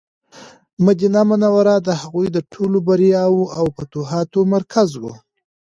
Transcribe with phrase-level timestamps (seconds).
[0.85, 5.03] مدینه منوره د هغوی د ټولو بریاوو او فتوحاتو مرکز و.